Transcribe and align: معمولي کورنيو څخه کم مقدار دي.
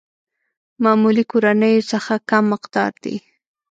معمولي 0.83 1.23
کورنيو 1.31 1.87
څخه 1.91 2.13
کم 2.29 2.43
مقدار 2.53 2.91
دي. 3.03 3.15